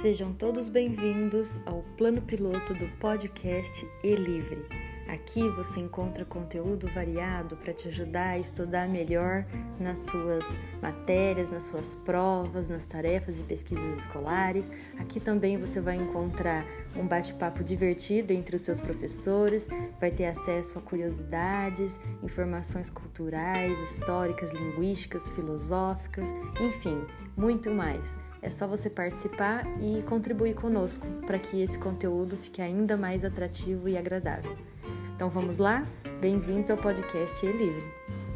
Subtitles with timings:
[0.00, 4.64] Sejam todos bem-vindos ao plano piloto do podcast E Livre.
[5.08, 9.44] Aqui você encontra conteúdo variado para te ajudar a estudar melhor
[9.80, 10.44] nas suas
[10.80, 14.70] matérias, nas suas provas, nas tarefas e pesquisas escolares.
[15.00, 19.66] Aqui também você vai encontrar um bate-papo divertido entre os seus professores,
[19.98, 27.04] vai ter acesso a curiosidades, informações culturais, históricas, linguísticas, filosóficas, enfim,
[27.36, 28.16] muito mais.
[28.40, 33.88] É só você participar e contribuir conosco para que esse conteúdo fique ainda mais atrativo
[33.88, 34.56] e agradável.
[35.14, 35.84] Então vamos lá?
[36.20, 38.27] Bem-vindos ao podcast E Livre.